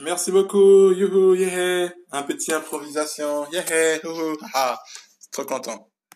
[0.00, 0.92] Merci beaucoup.
[0.92, 1.90] Youhou, yeah.
[2.12, 3.46] Un petit improvisation.
[3.52, 4.78] Yeah, youhou, ah.
[5.32, 5.88] Trop content.